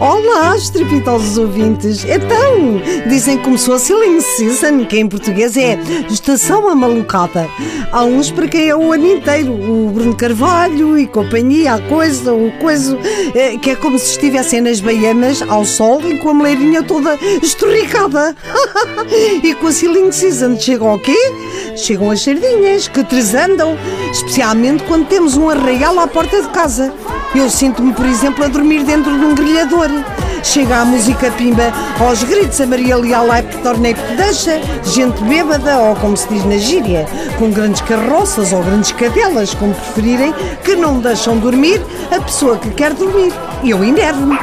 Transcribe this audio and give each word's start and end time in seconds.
Olá, 0.00 0.56
estrepitosos 0.56 1.36
ouvintes. 1.36 2.06
Então, 2.06 2.80
dizem 3.06 3.36
que 3.36 3.44
começou 3.44 3.74
a 3.74 3.78
Silent 3.78 4.22
Season, 4.22 4.86
que 4.86 4.98
em 4.98 5.06
português 5.06 5.58
é 5.58 5.78
Estação 6.08 6.70
Amalucada. 6.70 7.46
Há 7.92 8.02
uns 8.04 8.30
para 8.30 8.48
quem 8.48 8.70
é 8.70 8.74
o 8.74 8.94
ano 8.94 9.06
inteiro, 9.06 9.52
o 9.52 9.90
Bruno 9.90 10.16
Carvalho 10.16 10.98
e 10.98 11.06
companhia, 11.06 11.74
a 11.74 11.80
coisa, 11.82 12.32
o 12.32 12.50
coisa, 12.52 12.98
é, 13.34 13.58
que 13.58 13.72
é 13.72 13.76
como 13.76 13.98
se 13.98 14.12
estivessem 14.12 14.62
nas 14.62 14.80
Bahamas, 14.80 15.42
ao 15.42 15.66
sol 15.66 16.00
e 16.08 16.16
com 16.16 16.30
a 16.30 16.34
moleirinha 16.34 16.82
toda 16.82 17.18
estorricada. 17.42 18.34
e 19.44 19.54
com 19.54 19.66
a 19.66 19.72
Silent 19.72 20.12
Season 20.12 20.58
chegam 20.58 20.88
ao 20.88 20.98
quê? 20.98 21.18
Chegam 21.76 22.10
as 22.10 22.22
sardinhas, 22.22 22.88
que 22.88 23.04
tresandam, 23.04 23.76
especialmente 24.10 24.82
quando 24.84 25.08
temos 25.08 25.36
um 25.36 25.50
arraial 25.50 26.00
à 26.00 26.06
porta 26.06 26.40
de 26.40 26.48
casa. 26.48 26.90
Eu 27.32 27.48
sinto-me, 27.48 27.92
por 27.92 28.04
exemplo, 28.06 28.44
a 28.44 28.48
dormir 28.48 28.82
dentro 28.82 29.16
de 29.16 29.24
um 29.24 29.34
grelhador. 29.36 29.88
Chega 30.42 30.78
a 30.78 30.84
música 30.84 31.30
pimba 31.30 31.72
aos 32.00 32.24
gritos, 32.24 32.60
a 32.60 32.66
Maria 32.66 32.96
Leal 32.96 33.26
lá 33.26 33.40
torneio 33.62 33.94
pedancha, 33.94 34.60
gente 34.84 35.22
bêbada, 35.24 35.78
ou 35.78 35.94
como 35.96 36.16
se 36.16 36.26
diz 36.28 36.44
na 36.44 36.56
gíria, 36.56 37.06
com 37.38 37.50
grandes 37.52 37.82
carroças 37.82 38.52
ou 38.52 38.62
grandes 38.62 38.90
cadelas, 38.92 39.54
como 39.54 39.74
preferirem, 39.74 40.34
que 40.64 40.74
não 40.74 40.98
deixam 40.98 41.36
dormir 41.38 41.80
a 42.10 42.20
pessoa 42.20 42.58
que 42.58 42.70
quer 42.70 42.94
dormir. 42.94 43.32
Eu 43.64 43.84
enervo-me. 43.84 44.38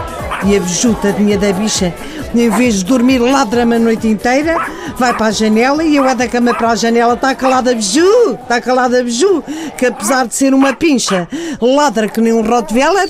E 0.45 0.55
a 0.55 0.59
bejuta 0.59 1.11
da 1.11 1.53
bicha, 1.53 1.93
em 2.35 2.49
vez 2.49 2.75
de 2.75 2.85
dormir 2.85 3.19
ladra-me 3.19 3.75
a 3.75 3.79
noite 3.79 4.07
inteira, 4.07 4.57
vai 4.97 5.13
para 5.13 5.27
a 5.27 5.31
janela 5.31 5.83
e 5.83 5.95
eu 5.95 6.05
é 6.05 6.15
da 6.15 6.27
cama 6.27 6.53
para 6.53 6.69
a 6.69 6.75
janela, 6.75 7.13
está 7.13 7.33
calada 7.35 7.73
biju, 7.73 8.33
está 8.33 8.59
calada 8.61 9.03
biju, 9.03 9.43
que 9.77 9.85
apesar 9.85 10.27
de 10.27 10.35
ser 10.35 10.53
uma 10.53 10.73
pincha, 10.73 11.27
ladra 11.61 12.07
que 12.07 12.21
nem 12.21 12.33
um 12.33 12.41
Rottweiler, 12.41 13.09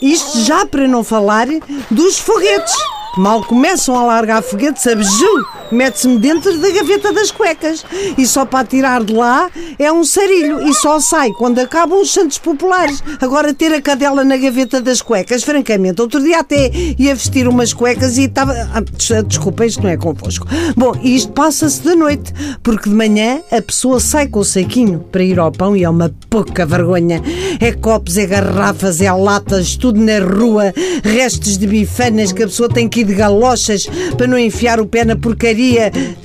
isto 0.00 0.40
já 0.40 0.66
para 0.66 0.86
não 0.88 1.04
falar 1.04 1.46
dos 1.90 2.18
foguetes. 2.18 2.74
Mal 3.16 3.44
começam 3.44 3.96
a 3.96 4.04
largar 4.04 4.42
foguetes, 4.42 4.86
a 4.86 4.94
beiju, 4.94 5.46
mete-se-me 5.74 6.18
dentro 6.18 6.56
da 6.58 6.70
gaveta 6.70 7.12
das 7.12 7.30
cuecas. 7.30 7.84
E 8.16 8.26
só 8.26 8.44
para 8.44 8.66
tirar 8.66 9.02
de 9.02 9.12
lá 9.12 9.50
é 9.78 9.90
um 9.92 10.04
sarilho. 10.04 10.62
E 10.68 10.74
só 10.74 11.00
sai 11.00 11.30
quando 11.30 11.58
acabam 11.58 12.00
os 12.00 12.12
santos 12.12 12.38
populares. 12.38 13.02
Agora 13.20 13.54
ter 13.54 13.72
a 13.72 13.80
cadela 13.80 14.24
na 14.24 14.36
gaveta 14.36 14.80
das 14.80 15.00
cuecas, 15.00 15.42
francamente. 15.42 16.00
Outro 16.00 16.22
dia 16.22 16.40
até 16.40 16.70
ia 16.98 17.14
vestir 17.14 17.48
umas 17.48 17.72
cuecas 17.72 18.18
e 18.18 18.24
estava. 18.24 18.52
Ah, 18.72 19.22
desculpa, 19.22 19.64
isto 19.66 19.82
não 19.82 19.90
é 19.90 19.96
convosco. 19.96 20.46
Bom, 20.76 20.92
isto 21.02 21.32
passa-se 21.32 21.80
de 21.80 21.94
noite, 21.94 22.32
porque 22.62 22.88
de 22.88 22.94
manhã 22.94 23.40
a 23.50 23.60
pessoa 23.62 24.00
sai 24.00 24.26
com 24.26 24.40
o 24.40 24.44
saquinho 24.44 25.00
para 25.10 25.22
ir 25.22 25.38
ao 25.38 25.50
pão 25.50 25.76
e 25.76 25.84
é 25.84 25.88
uma 25.88 26.12
pouca 26.28 26.66
vergonha. 26.66 27.22
É 27.60 27.72
copos, 27.72 28.18
é 28.18 28.26
garrafas, 28.26 29.00
é 29.00 29.12
latas, 29.12 29.76
tudo 29.76 30.00
na 30.00 30.18
rua, 30.18 30.72
restos 31.02 31.56
de 31.56 31.66
bifanas 31.66 32.32
que 32.32 32.42
a 32.42 32.46
pessoa 32.46 32.68
tem 32.68 32.88
que 32.88 33.04
de 33.04 33.14
galochas 33.14 33.86
para 34.16 34.26
não 34.26 34.38
enfiar 34.38 34.80
o 34.80 34.86
pé 34.86 35.04
na 35.04 35.16
porcaria 35.16 35.61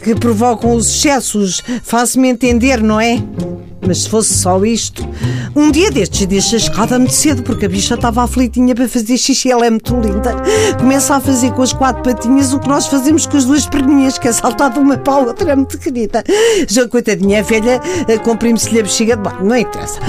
que 0.03 0.15
provocam 0.15 0.75
os 0.75 0.87
excessos. 0.87 1.63
Faço-me 1.83 2.27
entender, 2.27 2.81
não 2.81 2.99
é? 2.99 3.21
Mas 3.87 4.03
se 4.03 4.09
fosse 4.09 4.33
só 4.33 4.63
isto. 4.65 5.07
Um 5.55 5.71
dia 5.71 5.89
destes 5.89 6.25
deixa 6.25 6.55
a 6.55 6.59
escada 6.59 6.99
muito 6.99 7.13
cedo 7.13 7.41
porque 7.41 7.65
a 7.65 7.69
bicha 7.69 7.95
estava 7.95 8.23
aflitinha 8.23 8.75
para 8.75 8.87
fazer 8.89 9.17
xixi. 9.17 9.49
Ela 9.51 9.65
é 9.65 9.69
muito 9.69 9.95
linda. 9.95 10.35
Começa 10.77 11.15
a 11.15 11.19
fazer 11.19 11.51
com 11.53 11.61
as 11.61 11.71
quatro 11.71 12.03
patinhas 12.03 12.53
o 12.53 12.59
que 12.59 12.67
nós 12.67 12.87
fazemos 12.87 13.25
com 13.25 13.37
as 13.37 13.45
duas 13.45 13.65
perninhas, 13.65 14.17
que 14.17 14.27
é 14.27 14.31
saltar 14.31 14.71
de 14.71 14.79
uma 14.79 14.97
para 14.97 15.13
a 15.13 15.17
outra. 15.19 15.51
É 15.51 15.55
muito 15.55 15.77
querida. 15.77 16.23
Já 16.67 16.87
coitadinha, 16.87 17.39
a 17.39 17.43
velha, 17.43 17.81
eh, 18.07 18.17
comprime-se-lhe 18.17 18.79
a 18.79 18.83
bexiga 18.83 19.15
de 19.15 19.23
banho. 19.23 19.45
Não 19.45 19.57
interessa. 19.57 19.99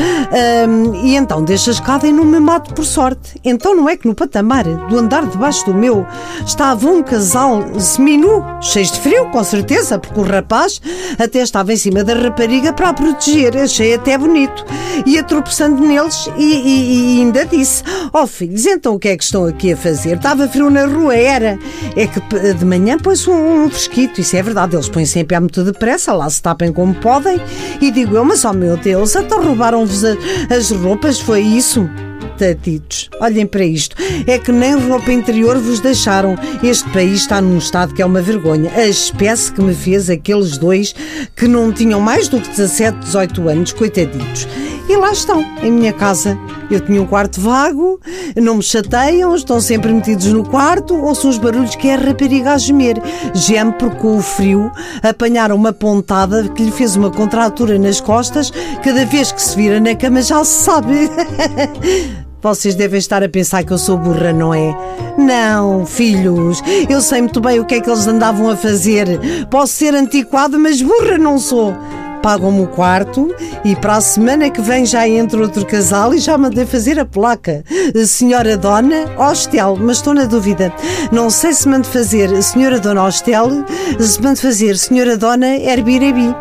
Um, 0.69 0.95
e 1.07 1.17
então 1.17 1.45
deixa 1.45 1.71
a 1.71 1.75
escada 1.75 2.07
e 2.07 2.13
não 2.13 2.25
me 2.25 2.41
mato 2.41 2.75
por 2.75 2.85
sorte. 2.85 3.41
Então 3.45 3.75
não 3.75 3.89
é 3.89 3.97
que 3.97 4.09
no 4.09 4.15
patamar 4.15 4.65
do 4.65 4.99
andar 4.99 5.25
debaixo 5.27 5.65
do 5.65 5.75
meu 5.75 6.07
estava 6.45 6.89
um 6.89 7.03
casal 7.03 7.63
seminu, 7.79 8.45
cheio 8.61 8.87
de 8.87 9.01
frio, 9.01 9.31
com 9.31 9.45
certeza, 9.45 9.99
porque 9.99 10.19
o 10.19 10.23
rapaz 10.23 10.81
até 11.19 11.41
estava 11.41 11.73
em 11.73 11.77
cima 11.77 12.03
da 12.03 12.15
rapariga 12.15 12.73
para 12.73 12.89
a 12.89 12.95
proteger 12.95 13.57
achei 13.69 13.95
até 13.95 14.19
bonito. 14.19 14.65
Ia 15.07 15.23
tropeçando 15.23 15.81
neles 15.81 16.29
e, 16.37 16.43
e, 16.43 17.19
e, 17.19 17.21
ainda 17.21 17.47
disse: 17.47 17.85
Ó 18.13 18.23
oh, 18.23 18.27
filhos, 18.27 18.67
então 18.67 18.95
o 18.95 18.99
que 18.99 19.09
é 19.09 19.17
que 19.17 19.23
estão 19.23 19.45
aqui 19.45 19.73
a 19.73 19.77
fazer? 19.77 20.17
Estava 20.17 20.49
frio 20.49 20.71
na 20.71 20.87
rua, 20.87 21.15
era. 21.15 21.59
É 21.95 22.07
que 22.07 22.21
de 22.55 22.65
manhã 22.65 22.99
põe-se 22.99 23.31
um, 23.31 23.65
um 23.65 23.71
fresquito, 23.71 24.21
isso 24.21 24.37
é 24.37 24.43
verdade. 24.43 24.75
Eles 24.75 24.89
põem 24.89 25.07
sempre 25.07 25.37
a 25.37 25.41
muito 25.41 25.63
depressa, 25.63 26.13
lá 26.13 26.29
se 26.29 26.43
tapem 26.43 26.73
como 26.73 26.95
podem. 26.95 27.41
E 27.81 27.91
digo 27.91 28.17
eu: 28.17 28.25
Mas 28.25 28.45
ó 28.45 28.51
oh, 28.51 28.55
meu 28.55 28.77
Deus, 28.77 29.15
até 29.15 29.37
roubaram-vos 29.37 30.03
as 30.05 30.71
roupas, 30.71 31.21
foi 31.21 31.41
isso? 31.41 31.89
Taditos. 32.39 33.11
Olhem 33.21 33.47
para 33.47 33.65
isto. 33.65 33.97
É 34.27 34.39
que 34.39 34.53
nem 34.53 34.79
roupa 34.79 35.13
interior 35.13 35.59
vos 35.59 35.81
deixaram. 35.81 36.37
Este 36.63 36.89
país 36.91 37.21
está 37.21 37.41
num 37.41 37.59
estado 37.59 37.93
que 37.93 38.01
é 38.01 38.07
uma 38.07 38.23
vergonha. 38.23 38.71
A 38.75 38.87
espécie 38.87 39.53
que 39.53 39.61
me 39.61 39.75
fez 39.75 40.09
aqueles 40.09 40.57
dois 40.57 40.95
que 41.37 41.49
não 41.49 41.73
tinham 41.73 42.01
mais 42.01 42.29
do 42.29 42.41
que 42.41 42.49
17, 42.49 42.99
18 42.99 43.49
anos, 43.49 43.73
coitaditos. 43.73 44.47
E 44.89 44.97
lá 44.97 45.13
estão, 45.13 45.45
em 45.63 45.71
minha 45.71 45.93
casa. 45.93 46.39
Eu 46.71 46.81
tinha 46.81 47.01
um 47.01 47.07
quarto 47.07 47.41
vago, 47.41 48.01
não 48.37 48.57
me 48.57 48.63
chateiam, 48.63 49.35
estão 49.35 49.61
sempre 49.61 49.93
metidos 49.93 50.27
no 50.27 50.43
quarto, 50.43 50.95
ouço 50.97 51.29
uns 51.29 51.39
barulhos 51.39 51.75
que 51.75 51.89
é 51.89 51.95
a 51.95 51.99
rapariga 51.99 52.53
a 52.53 52.59
gemer. 52.59 52.97
Geme 53.35 53.73
porque 53.73 53.97
com 53.97 54.17
o 54.17 54.23
frio 54.23 54.71
apanharam 55.03 55.57
uma 55.57 55.73
pontada 55.73 56.49
que 56.49 56.63
lhe 56.63 56.73
fez 56.73 56.97
uma 56.97 57.11
contratura 57.11 57.79
nas 57.79 58.01
costas, 58.01 58.51
cada 58.83 59.05
vez 59.05 59.33
que 59.33 59.43
se 59.43 59.57
vira 59.57 59.81
na 59.81 59.95
cama 59.95 60.23
já 60.23 60.43
se 60.45 60.65
sabe. 60.65 61.11
Vocês 62.41 62.75
devem 62.75 62.99
estar 62.99 63.23
a 63.23 63.29
pensar 63.29 63.65
que 63.65 63.73
eu 63.73 63.79
sou 63.79 63.99
burra, 63.99 64.33
não 64.33 64.55
é? 64.55 64.75
Não, 65.19 65.85
filhos, 65.85 66.63
eu 66.89 67.01
sei 67.01 67.21
muito 67.23 67.41
bem 67.41 67.59
o 67.59 67.65
que 67.65 67.75
é 67.75 67.81
que 67.81 67.91
eles 67.91 68.07
andavam 68.07 68.49
a 68.49 68.57
fazer. 68.57 69.07
Posso 69.51 69.73
ser 69.73 69.95
antiquado, 69.95 70.59
mas 70.59 70.81
burra 70.81 71.19
não 71.19 71.39
sou 71.39 71.75
pagam-me 72.23 72.63
o 72.63 72.67
quarto 72.67 73.35
e 73.65 73.75
para 73.77 73.97
a 73.97 74.01
semana 74.01 74.51
que 74.51 74.61
vem 74.61 74.85
já 74.85 75.09
entra 75.09 75.41
outro 75.41 75.65
casal 75.65 76.15
e 76.15 76.19
já 76.19 76.37
mandei 76.37 76.67
fazer 76.67 76.99
a 76.99 77.05
placa. 77.05 77.65
Senhora 78.07 78.57
Dona 78.57 79.07
Hostel, 79.17 79.77
mas 79.81 79.99
estou 79.99 80.15
na 80.15 80.25
dúvida. 80.25 80.73
Não 81.11 81.31
sei 81.31 81.53
se 81.53 81.69
mando 81.69 81.87
fazer 81.87 82.43
Senhora 82.43 82.79
Dona 82.79 83.05
Hostel, 83.05 83.65
se 84.01 84.23
mando 84.23 84.41
fazer 84.41 84.77
Senhora 84.77 85.17
Dona 85.17 85.47
Airbnb. 85.47 86.35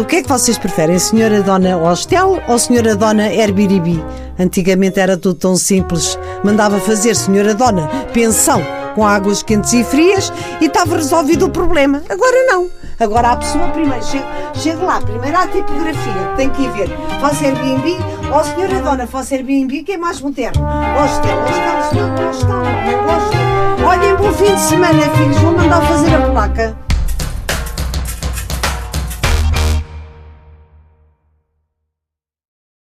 O 0.00 0.04
que 0.04 0.16
é 0.16 0.22
que 0.22 0.28
vocês 0.28 0.58
preferem? 0.58 0.98
Senhora 0.98 1.42
Dona 1.42 1.76
Hostel 1.76 2.40
ou 2.48 2.58
Senhora 2.58 2.94
Dona 2.94 3.24
Airbnb? 3.24 4.02
Antigamente 4.38 4.98
era 4.98 5.16
tudo 5.16 5.34
tão 5.34 5.56
simples. 5.56 6.18
Mandava 6.42 6.80
fazer 6.80 7.14
Senhora 7.14 7.54
Dona 7.54 7.86
Pensão 8.12 8.81
com 8.94 9.06
águas 9.06 9.42
quentes 9.42 9.72
e 9.72 9.84
frias 9.84 10.32
e 10.60 10.66
estava 10.66 10.96
resolvido 10.96 11.46
o 11.46 11.50
problema. 11.50 12.02
Agora 12.08 12.46
não. 12.46 12.70
Agora 13.00 13.32
a 13.32 13.36
pessoa 13.36 13.68
primeiro 13.68 14.04
chega, 14.04 14.24
chega 14.54 14.84
lá, 14.84 15.00
primeiro 15.00 15.36
à 15.36 15.46
tipografia, 15.48 16.34
tem 16.36 16.48
que 16.50 16.62
ir 16.62 16.70
ver. 16.70 16.88
Faz 17.20 17.42
Airbnb, 17.42 17.96
ó 18.30 18.40
oh, 18.40 18.44
senhora 18.44 18.80
dona, 18.80 19.06
faz 19.06 19.32
Airbnb, 19.32 19.82
que 19.82 19.92
é 19.92 19.96
mais 19.96 20.20
moderno. 20.20 20.62
Hostel, 20.62 21.36
hostel, 21.40 21.90
senhor, 21.90 22.28
hostel, 22.28 22.56
não 22.56 23.04
gosto. 23.04 23.52
Olhem, 23.84 24.14
bom 24.14 24.32
fim 24.32 24.54
de 24.54 24.60
semana, 24.60 25.02
filhos, 25.16 25.38
vou 25.38 25.52
mandar 25.52 25.80
fazer 25.82 26.14
a 26.14 26.30
placa. 26.30 26.81